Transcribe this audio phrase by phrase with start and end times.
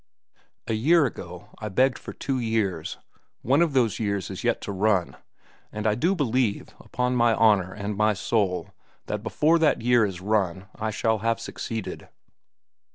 [0.65, 2.97] "A year ago I begged for two years.
[3.43, 5.15] One of those years is yet to run.
[5.71, 8.71] And I do believe, upon my honor and my soul,
[9.05, 12.09] that before that year is run I shall have succeeded.